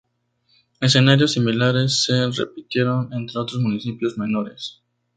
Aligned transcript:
Escenarios 0.79 1.33
similares 1.33 2.05
se 2.05 2.27
repitieron 2.31 3.13
en 3.13 3.29
otros 3.37 3.59
municipios 3.61 4.17
menores. 4.17 4.81